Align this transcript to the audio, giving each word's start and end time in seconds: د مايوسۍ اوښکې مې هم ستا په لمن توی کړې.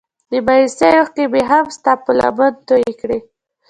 د 0.31 0.33
مايوسۍ 0.47 0.89
اوښکې 0.97 1.25
مې 1.31 1.41
هم 1.49 1.65
ستا 1.75 1.93
په 2.03 2.11
لمن 2.19 2.53
توی 2.67 2.91
کړې. 3.01 3.17